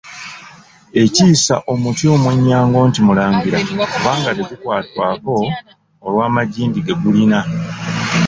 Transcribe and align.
Ekiyisa 1.03 1.55
omuti 1.71 2.05
omwennyango 2.15 2.77
nti 2.87 2.99
Mulangira 3.05 3.59
kubanga 3.93 4.29
tegukwatwako 4.37 5.35
olw’amagimbi 6.05 6.79
ge 6.85 6.95
gulina. 7.01 7.39